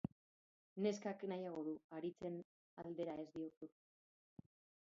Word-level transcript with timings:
Neskak 0.85 1.25
nahiago 1.33 1.59
du 1.69 1.75
Aritzen 1.99 2.39
aldera 2.85 3.19
ez 3.25 3.27
bihurtu. 3.37 3.71